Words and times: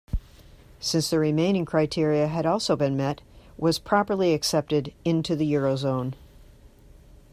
Since 0.79 1.11
the 1.11 1.19
remaining 1.19 1.63
criteria 1.63 2.25
had 2.25 2.43
also 2.43 2.75
been 2.75 2.97
met, 2.97 3.21
was 3.55 3.77
properly 3.77 4.33
accepted 4.33 4.95
into 5.05 5.35
the 5.35 5.45
Eurozone. 5.53 6.15